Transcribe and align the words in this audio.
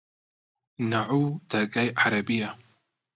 نەحوو 0.91 1.25
دەرگای 1.49 1.93
عەرەبییە 2.01 2.49